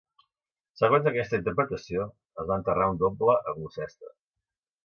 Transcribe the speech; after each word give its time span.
Segons 0.79 1.09
aquesta 1.11 1.39
interpretació, 1.41 2.07
es 2.45 2.49
va 2.53 2.59
enterrar 2.63 2.91
un 2.95 3.01
doble 3.05 3.37
a 3.43 3.57
Gloucester. 3.59 4.15